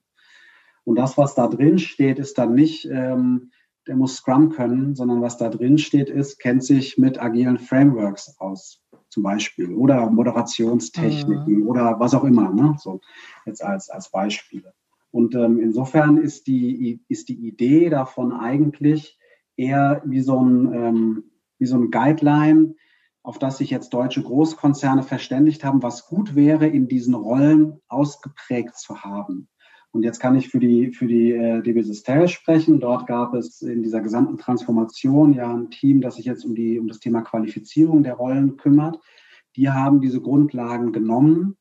[0.85, 3.51] Und das, was da drin steht, ist dann nicht, ähm,
[3.89, 8.39] der muss Scrum können, sondern was da drin steht, ist, kennt sich mit agilen Frameworks
[8.39, 11.67] aus, zum Beispiel, oder Moderationstechniken mhm.
[11.67, 12.77] oder was auch immer, ne?
[12.79, 13.01] so
[13.49, 14.73] jetzt als, als Beispiele.
[15.11, 19.19] Und ähm, insofern ist die, ist die Idee davon eigentlich
[19.57, 21.25] eher wie so ein, ähm,
[21.59, 22.75] wie so ein Guideline,
[23.23, 28.77] auf das sich jetzt deutsche Großkonzerne verständigt haben, was gut wäre, in diesen Rollen ausgeprägt
[28.79, 29.49] zu haben.
[29.91, 32.79] Und jetzt kann ich für die, für die äh, DB Systel sprechen.
[32.79, 36.79] Dort gab es in dieser gesamten Transformation ja ein Team, das sich jetzt um, die,
[36.79, 38.99] um das Thema Qualifizierung der Rollen kümmert.
[39.57, 41.57] Die haben diese Grundlagen genommen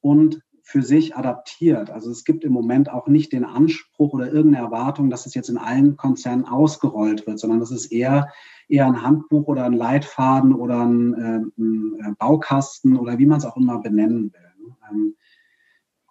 [0.00, 1.90] und für sich adaptiert.
[1.90, 5.50] Also es gibt im Moment auch nicht den Anspruch oder irgendeine Erwartung, dass es jetzt
[5.50, 8.28] in allen Konzernen ausgerollt wird, sondern das ist eher
[8.68, 13.38] eher ein Handbuch oder ein Leitfaden oder ein, äh, ein äh, Baukasten oder wie man
[13.38, 14.74] es auch immer benennen will.
[14.90, 15.14] Ähm,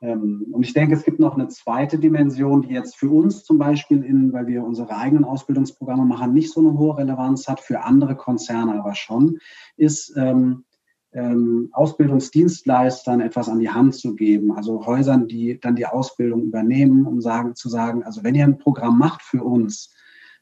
[0.01, 3.57] ähm, und ich denke, es gibt noch eine zweite Dimension, die jetzt für uns zum
[3.57, 7.81] Beispiel, in, weil wir unsere eigenen Ausbildungsprogramme machen, nicht so eine hohe Relevanz hat, für
[7.83, 9.39] andere Konzerne aber schon,
[9.77, 10.65] ist ähm,
[11.13, 17.05] ähm, Ausbildungsdienstleistern etwas an die Hand zu geben, also Häusern, die dann die Ausbildung übernehmen,
[17.05, 19.93] um sagen, zu sagen, also wenn ihr ein Programm macht für uns,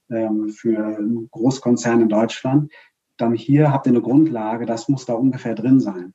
[0.10, 2.72] ähm, für einen Großkonzern in Deutschland,
[3.18, 6.14] dann hier habt ihr eine Grundlage, das muss da ungefähr drin sein.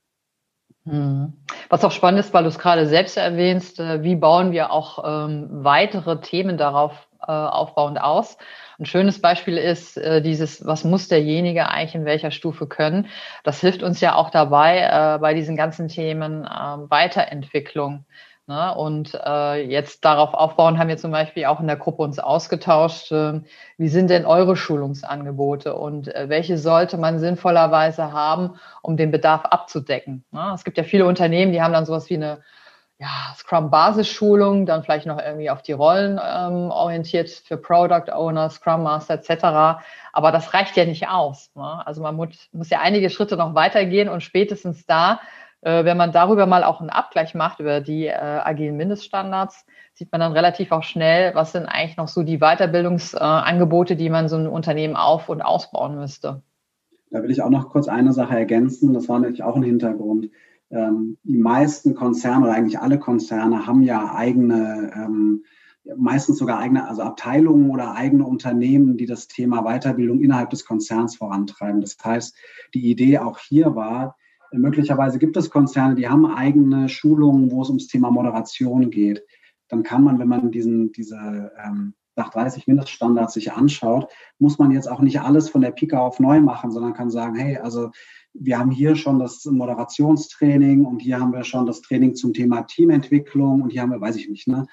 [0.87, 1.33] Hm.
[1.69, 5.03] Was auch spannend ist, weil du es gerade selbst erwähnst, äh, wie bauen wir auch
[5.05, 8.37] ähm, weitere Themen darauf äh, aufbauend aus?
[8.79, 13.07] Ein schönes Beispiel ist äh, dieses, was muss derjenige eigentlich in welcher Stufe können?
[13.43, 18.05] Das hilft uns ja auch dabei, äh, bei diesen ganzen Themen äh, Weiterentwicklung.
[18.47, 18.73] Ne?
[18.73, 23.11] Und äh, jetzt darauf aufbauen, haben wir zum Beispiel auch in der Gruppe uns ausgetauscht,
[23.11, 23.41] äh,
[23.77, 29.43] wie sind denn eure Schulungsangebote und äh, welche sollte man sinnvollerweise haben, um den Bedarf
[29.43, 30.23] abzudecken.
[30.31, 30.51] Ne?
[30.55, 32.39] Es gibt ja viele Unternehmen, die haben dann sowas wie eine
[32.99, 38.81] ja, Scrum-Basisschulung, dann vielleicht noch irgendwie auf die Rollen ähm, orientiert für Product Owner, Scrum
[38.81, 39.83] Master etc.
[40.13, 41.51] Aber das reicht ja nicht aus.
[41.53, 41.85] Ne?
[41.85, 45.19] Also man muss, muss ja einige Schritte noch weitergehen und spätestens da
[45.67, 50.21] wenn man darüber mal auch einen Abgleich macht über die äh, agilen Mindeststandards, sieht man
[50.21, 54.47] dann relativ auch schnell, was sind eigentlich noch so die Weiterbildungsangebote, die man so ein
[54.47, 56.41] Unternehmen auf- und ausbauen müsste.
[57.09, 58.93] Da will ich auch noch kurz eine Sache ergänzen.
[58.93, 60.29] Das war natürlich auch ein Hintergrund.
[60.69, 65.43] Ähm, die meisten Konzerne oder eigentlich alle Konzerne haben ja eigene, ähm,
[65.95, 71.15] meistens sogar eigene, also Abteilungen oder eigene Unternehmen, die das Thema Weiterbildung innerhalb des Konzerns
[71.15, 71.81] vorantreiben.
[71.81, 72.35] Das heißt,
[72.73, 74.17] die Idee auch hier war,
[74.51, 79.23] Möglicherweise gibt es Konzerne, die haben eigene Schulungen, wo es ums Thema Moderation geht.
[79.67, 84.71] Dann kann man, wenn man diesen, diese ähm, nach 30 Mindeststandards sich anschaut, muss man
[84.71, 87.91] jetzt auch nicht alles von der Pika auf neu machen, sondern kann sagen, hey, also
[88.33, 92.63] wir haben hier schon das Moderationstraining und hier haben wir schon das Training zum Thema
[92.63, 94.65] Teamentwicklung und hier haben wir, weiß ich nicht, ne?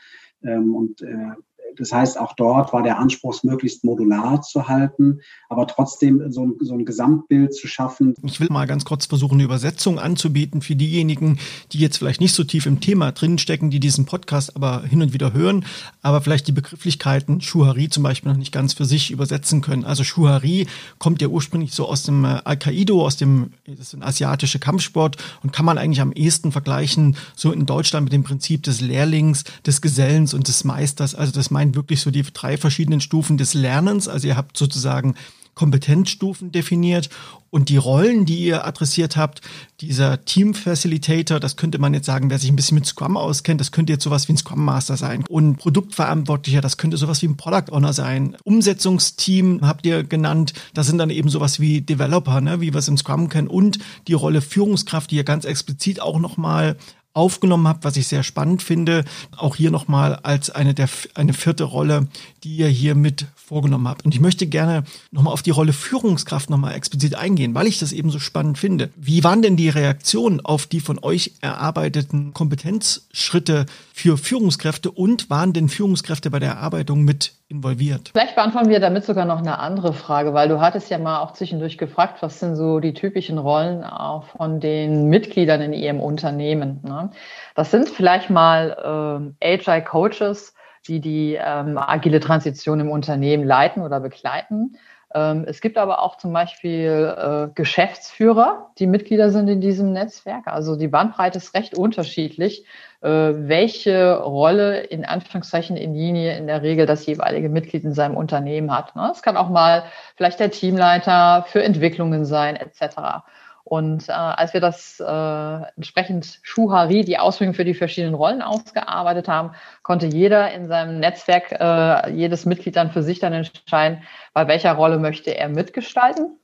[0.43, 1.33] Ähm, und äh,
[1.79, 6.55] das heißt, auch dort war der Anspruch, möglichst modular zu halten, aber trotzdem so ein,
[6.61, 8.15] so ein Gesamtbild zu schaffen.
[8.23, 11.39] Ich will mal ganz kurz versuchen, eine Übersetzung anzubieten für diejenigen,
[11.73, 15.13] die jetzt vielleicht nicht so tief im Thema drinstecken, die diesen Podcast aber hin und
[15.13, 15.65] wieder hören,
[16.03, 19.85] aber vielleicht die Begrifflichkeiten Shuhari zum Beispiel noch nicht ganz für sich übersetzen können.
[19.85, 20.67] Also Shuhari
[20.99, 25.17] kommt ja ursprünglich so aus dem äh, Al-Qaida, aus dem das ist ein asiatische Kampfsport
[25.43, 29.45] und kann man eigentlich am ehesten vergleichen, so in Deutschland mit dem Prinzip des Lehrlings,
[29.67, 31.15] des Gesellens und des Meisters.
[31.15, 34.09] Also das meint wirklich so die drei verschiedenen Stufen des Lernens.
[34.09, 35.15] Also ihr habt sozusagen
[35.55, 37.09] Kompetenzstufen definiert
[37.51, 39.41] und die Rollen, die ihr adressiert habt,
[39.81, 43.61] dieser Team Facilitator, das könnte man jetzt sagen, wer sich ein bisschen mit Scrum auskennt,
[43.61, 47.29] das könnte jetzt sowas wie ein Scrum Master sein und Produktverantwortlicher, das könnte sowas wie
[47.29, 48.37] ein Product Owner sein.
[48.43, 52.89] Umsetzungsteam habt ihr genannt, das sind dann eben sowas wie Developer, ne, wie wir es
[52.89, 56.77] im Scrum kennen und die Rolle Führungskraft, die ihr ganz explizit auch nochmal
[57.15, 59.05] aufgenommen habt, was ich sehr spannend finde.
[59.37, 62.09] Auch hier nochmal als eine der eine vierte Rolle,
[62.43, 64.05] die ihr hier mit vorgenommen habt.
[64.05, 67.93] Und ich möchte gerne nochmal auf die Rolle Führungskraft nochmal explizit eingehen, weil ich das
[67.93, 68.91] eben so spannend finde.
[68.97, 73.67] Wie waren denn die Reaktionen auf die von euch erarbeiteten Kompetenzschritte
[73.97, 78.11] für Führungskräfte und waren denn Führungskräfte bei der Erarbeitung mit involviert?
[78.13, 81.33] Vielleicht beantworten wir damit sogar noch eine andere Frage, weil du hattest ja mal auch
[81.33, 86.81] zwischendurch gefragt, was sind so die typischen Rollen auch von den Mitgliedern in ihrem Unternehmen.
[86.83, 87.11] Ne?
[87.55, 90.55] Das sind vielleicht mal äh, Agile-Coaches,
[90.89, 94.77] die die ähm, agile Transition im Unternehmen leiten oder begleiten.
[95.15, 100.49] Ähm, es gibt aber auch zum Beispiel äh, Geschäftsführer, die Mitglieder sind in diesem Netzwerk.
[100.49, 102.67] Also die Bandbreite ist recht unterschiedlich,
[103.01, 108.17] äh, welche Rolle in Anführungszeichen in Linie in der Regel das jeweilige Mitglied in seinem
[108.17, 108.97] Unternehmen hat.
[108.97, 109.09] Ne?
[109.13, 109.85] Es kann auch mal
[110.17, 113.23] vielleicht der Teamleiter für Entwicklungen sein, etc.
[113.65, 119.27] Und äh, als wir das äh, entsprechend Schuhari, die Ausführungen für die verschiedenen Rollen ausgearbeitet
[119.27, 124.03] haben, konnte jeder in seinem Netzwerk, äh, jedes Mitglied dann für sich dann entscheiden,
[124.35, 126.39] bei welcher Rolle möchte er mitgestalten.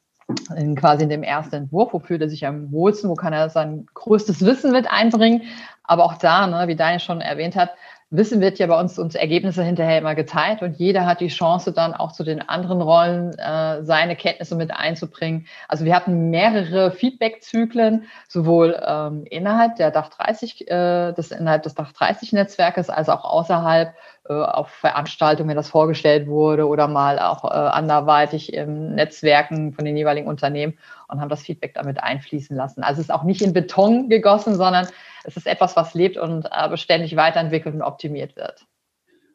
[0.56, 3.50] In quasi in dem ersten Entwurf, wo fühlt er sich am wohlsten, wo kann er
[3.50, 5.42] sein größtes Wissen mit einbringen.
[5.82, 7.70] Aber auch da, ne, wie Daniel schon erwähnt hat,
[8.12, 11.72] Wissen wird ja bei uns uns Ergebnisse hinterher immer geteilt und jeder hat die Chance
[11.72, 15.46] dann auch zu den anderen Rollen äh, seine Kenntnisse mit einzubringen.
[15.68, 21.76] Also wir hatten mehrere Feedback-Zyklen, sowohl ähm, innerhalb der Dach 30, äh, des, innerhalb des
[21.76, 23.94] Dach 30 Netzwerkes als auch außerhalb
[24.30, 29.84] äh, auf Veranstaltungen, wenn das vorgestellt wurde oder mal auch äh, anderweitig im Netzwerken von
[29.84, 32.84] den jeweiligen Unternehmen und haben das Feedback damit einfließen lassen.
[32.84, 34.86] Also es ist auch nicht in Beton gegossen, sondern
[35.24, 38.66] es ist etwas, was lebt und äh, beständig weiterentwickelt und optimiert wird.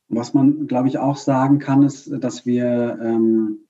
[0.07, 3.65] Was man, glaube ich, auch sagen kann, ist, dass wir ähm,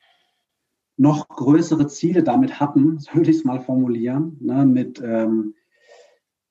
[0.98, 5.56] noch größere Ziele damit hatten, würde ich es mal formulieren, ne, mit ähm,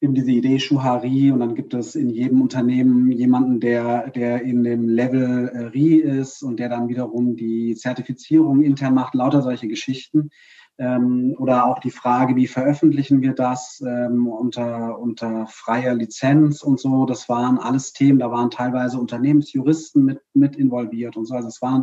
[0.05, 4.63] eben diese Idee Schuhari und dann gibt es in jedem Unternehmen jemanden, der, der in
[4.63, 9.67] dem Level äh, RI ist und der dann wiederum die Zertifizierung intern macht, lauter solche
[9.67, 10.29] Geschichten.
[10.77, 16.79] Ähm, oder auch die Frage, wie veröffentlichen wir das ähm, unter, unter freier Lizenz und
[16.79, 17.07] so.
[17.07, 21.35] Das waren alles Themen, da waren teilweise Unternehmensjuristen mit, mit involviert und so.
[21.35, 21.83] Also es war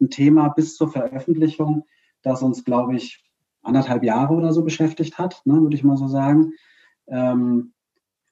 [0.00, 1.84] ein Thema bis zur Veröffentlichung,
[2.22, 3.22] das uns, glaube ich,
[3.62, 6.54] anderthalb Jahre oder so beschäftigt hat, ne, würde ich mal so sagen.
[7.10, 7.72] Ähm,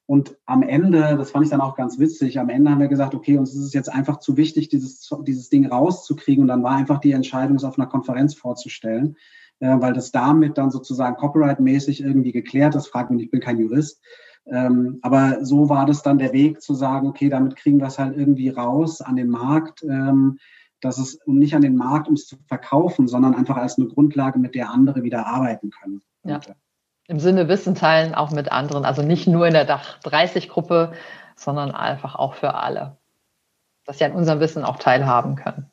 [0.06, 3.14] und am Ende, das fand ich dann auch ganz witzig, am Ende haben wir gesagt,
[3.14, 6.42] okay, uns ist es jetzt einfach zu wichtig, dieses, dieses Ding rauszukriegen.
[6.42, 9.16] Und dann war einfach die Entscheidung, es auf einer Konferenz vorzustellen
[9.60, 12.88] äh, weil das damit dann sozusagen copyright-mäßig irgendwie geklärt ist.
[12.88, 14.02] Frag mich, ich bin kein Jurist.
[14.46, 17.98] Ähm, aber so war das dann der Weg zu sagen, okay, damit kriegen wir es
[17.98, 20.38] halt irgendwie raus an den Markt, ähm,
[20.80, 23.88] dass es und nicht an den Markt, um es zu verkaufen, sondern einfach als eine
[23.88, 26.02] Grundlage, mit der andere wieder arbeiten können.
[26.22, 26.40] Ja.
[27.08, 30.92] Im Sinne Wissen teilen auch mit anderen, also nicht nur in der Dach 30 Gruppe,
[31.36, 32.96] sondern einfach auch für alle,
[33.84, 35.70] dass sie an unserem Wissen auch teilhaben können.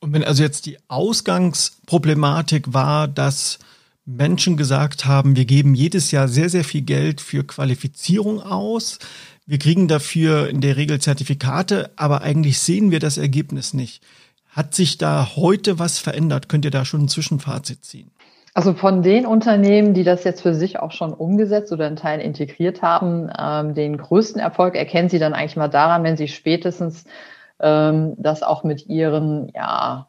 [0.00, 3.58] Und wenn also jetzt die Ausgangsproblematik war, dass
[4.06, 8.98] Menschen gesagt haben, wir geben jedes Jahr sehr, sehr viel Geld für Qualifizierung aus.
[9.44, 14.02] Wir kriegen dafür in der Regel Zertifikate, aber eigentlich sehen wir das Ergebnis nicht.
[14.48, 16.48] Hat sich da heute was verändert?
[16.48, 18.10] Könnt ihr da schon ein Zwischenfazit ziehen?
[18.58, 22.20] Also von den Unternehmen, die das jetzt für sich auch schon umgesetzt oder in Teilen
[22.20, 27.04] integriert haben, ähm, den größten Erfolg erkennen Sie dann eigentlich mal daran, wenn Sie spätestens
[27.60, 30.08] ähm, das auch mit ihren, ja,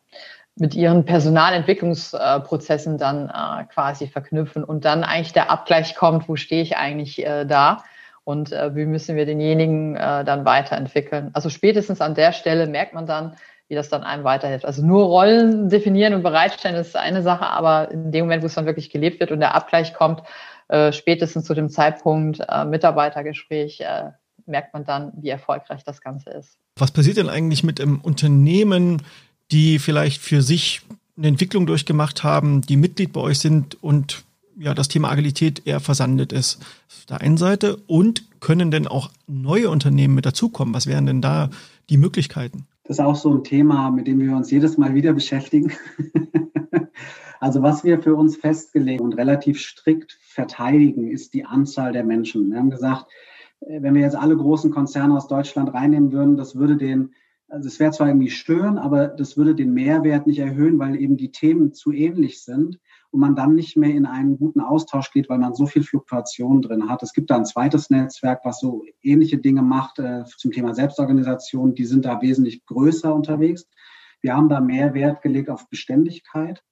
[0.55, 6.63] mit ihren Personalentwicklungsprozessen dann äh, quasi verknüpfen und dann eigentlich der Abgleich kommt, wo stehe
[6.63, 7.83] ich eigentlich äh, da
[8.23, 11.29] und äh, wie müssen wir denjenigen äh, dann weiterentwickeln.
[11.33, 13.35] Also spätestens an der Stelle merkt man dann,
[13.69, 14.65] wie das dann einem weiterhilft.
[14.65, 18.55] Also nur Rollen definieren und bereitstellen ist eine Sache, aber in dem Moment, wo es
[18.55, 20.23] dann wirklich gelebt wird und der Abgleich kommt,
[20.67, 24.11] äh, spätestens zu dem Zeitpunkt äh, Mitarbeitergespräch, äh,
[24.47, 26.57] merkt man dann, wie erfolgreich das Ganze ist.
[26.77, 29.03] Was passiert denn eigentlich mit dem Unternehmen,
[29.51, 30.81] die vielleicht für sich
[31.15, 34.23] eine Entwicklung durchgemacht haben, die Mitglied bei euch sind und
[34.57, 39.09] ja, das Thema Agilität eher versandet ist auf der einen Seite und können denn auch
[39.27, 40.73] neue Unternehmen mit dazukommen?
[40.73, 41.49] Was wären denn da
[41.89, 42.67] die Möglichkeiten?
[42.89, 45.71] Das ist auch so ein Thema, mit dem wir uns jedes Mal wieder beschäftigen.
[47.39, 52.49] also was wir für uns festgelegt und relativ strikt verteidigen, ist die Anzahl der Menschen.
[52.49, 53.05] Wir haben gesagt,
[53.59, 57.13] äh, wenn wir jetzt alle großen Konzerne aus Deutschland reinnehmen würden, das würde den,
[57.47, 61.15] also es wäre zwar irgendwie schön, aber das würde den Mehrwert nicht erhöhen, weil eben
[61.15, 62.79] die Themen zu ähnlich sind
[63.11, 66.61] und man dann nicht mehr in einen guten Austausch geht, weil man so viel Fluktuation
[66.61, 67.01] drin hat.
[67.01, 71.73] Es gibt da ein zweites Netzwerk, was so ähnliche Dinge macht äh, zum Thema Selbstorganisation.
[71.73, 73.67] Die sind da wesentlich größer unterwegs.
[74.21, 76.63] Wir haben da mehr Wert gelegt auf Beständigkeit.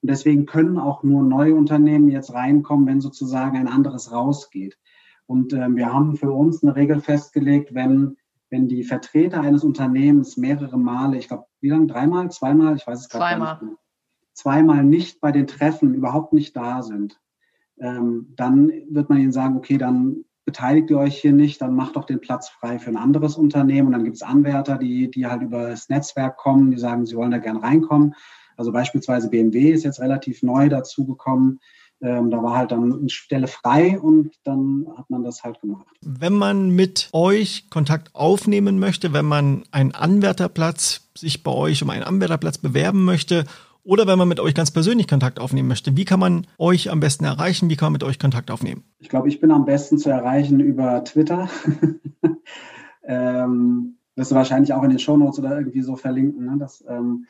[0.00, 4.78] Und deswegen können auch nur neue Unternehmen jetzt reinkommen, wenn sozusagen ein anderes rausgeht.
[5.26, 8.16] Und äh, wir haben für uns eine Regel festgelegt, wenn,
[8.48, 11.86] wenn die Vertreter eines Unternehmens mehrere Male, ich glaube, wie lange?
[11.86, 12.76] Dreimal, zweimal?
[12.76, 13.58] Ich weiß es gerade nicht.
[13.58, 13.76] Zweimal.
[14.34, 17.20] Zweimal nicht bei den Treffen, überhaupt nicht da sind.
[17.78, 21.96] Ähm, dann wird man ihnen sagen, okay, dann beteiligt ihr euch hier nicht, dann macht
[21.96, 23.88] doch den Platz frei für ein anderes Unternehmen.
[23.88, 27.16] Und dann gibt es Anwärter, die, die halt über das Netzwerk kommen, die sagen, sie
[27.16, 28.14] wollen da gern reinkommen.
[28.56, 31.60] Also beispielsweise BMW ist jetzt relativ neu dazugekommen.
[32.00, 35.86] Ähm, da war halt dann eine Stelle frei und dann hat man das halt gemacht.
[36.02, 41.90] Wenn man mit euch Kontakt aufnehmen möchte, wenn man einen Anwärterplatz sich bei euch um
[41.90, 43.44] einen Anwärterplatz bewerben möchte
[43.84, 47.00] oder wenn man mit euch ganz persönlich Kontakt aufnehmen möchte, wie kann man euch am
[47.00, 47.68] besten erreichen?
[47.68, 48.84] Wie kann man mit euch Kontakt aufnehmen?
[48.98, 51.48] Ich glaube, ich bin am besten zu erreichen über Twitter.
[53.04, 56.46] ähm, wirst du wahrscheinlich auch in den Shownotes oder irgendwie so verlinken.
[56.46, 56.56] Ne?
[56.58, 57.26] Das, ähm,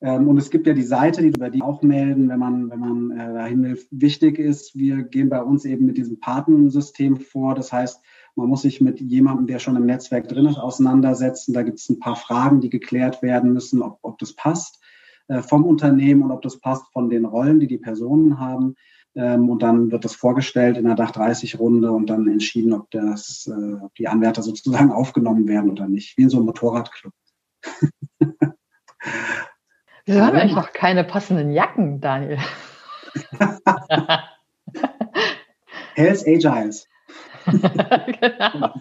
[0.00, 2.80] ähm, und es gibt ja die Seite, die über die auch melden, wenn man, wenn
[2.80, 3.78] man äh, dahin will.
[3.90, 7.54] Wichtig ist, wir gehen bei uns eben mit diesem Patensystem vor.
[7.54, 8.00] Das heißt,
[8.36, 11.52] man muss sich mit jemandem, der schon im Netzwerk drin ist, auseinandersetzen.
[11.52, 14.80] Da gibt es ein paar Fragen, die geklärt werden müssen, ob, ob das passt.
[15.28, 18.74] Äh, vom Unternehmen und ob das passt von den Rollen, die die Personen haben.
[19.14, 22.90] Ähm, und dann wird das vorgestellt in der Dach 30 Runde und dann entschieden, ob
[22.90, 26.18] das, äh, ob die Anwärter sozusagen aufgenommen werden oder nicht.
[26.18, 27.12] Wie in so einem Motorradclub.
[30.04, 32.38] Wir haben eigentlich noch keine passenden Jacken, Daniel.
[35.94, 36.86] Hells Agiles.
[37.46, 38.74] genau.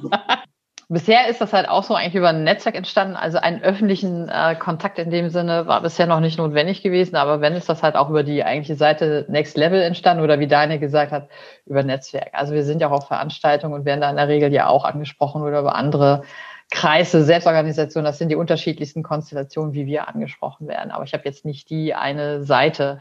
[0.93, 3.15] Bisher ist das halt auch so eigentlich über ein Netzwerk entstanden.
[3.15, 7.15] Also einen öffentlichen äh, Kontakt in dem Sinne war bisher noch nicht notwendig gewesen.
[7.15, 10.45] Aber wenn ist das halt auch über die eigentliche Seite Next Level entstanden oder wie
[10.45, 11.29] Daniel gesagt hat,
[11.65, 12.29] über Netzwerk.
[12.33, 14.85] Also wir sind ja auch auf Veranstaltungen und werden da in der Regel ja auch
[14.85, 16.21] angesprochen oder über andere
[16.69, 18.05] Kreise, Selbstorganisationen.
[18.05, 20.91] Das sind die unterschiedlichsten Konstellationen, wie wir angesprochen werden.
[20.91, 22.99] Aber ich habe jetzt nicht die eine Seite.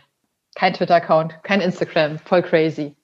[0.55, 2.97] Kein Twitter-Account, kein Instagram, voll crazy.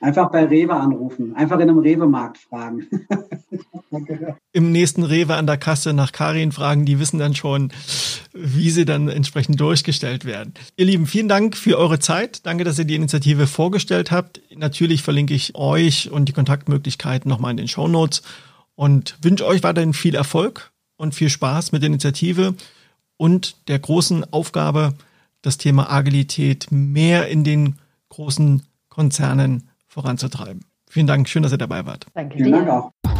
[0.00, 2.86] Einfach bei Rewe anrufen, einfach in einem Rewe-Markt fragen.
[4.52, 7.72] Im nächsten Rewe an der Kasse nach Karin fragen, die wissen dann schon,
[8.32, 10.54] wie sie dann entsprechend durchgestellt werden.
[10.76, 12.44] Ihr Lieben, vielen Dank für eure Zeit.
[12.44, 14.40] Danke, dass ihr die Initiative vorgestellt habt.
[14.54, 18.22] Natürlich verlinke ich euch und die Kontaktmöglichkeiten nochmal in den Show Notes
[18.74, 22.54] und wünsche euch weiterhin viel Erfolg und viel Spaß mit der Initiative
[23.16, 24.94] und der großen Aufgabe,
[25.42, 27.78] das Thema Agilität mehr in den
[28.08, 30.64] großen Konzernen voranzutreiben.
[30.88, 32.06] Vielen Dank, schön, dass ihr dabei wart.
[32.14, 32.64] Danke Vielen dir.
[32.64, 33.13] Dank auch.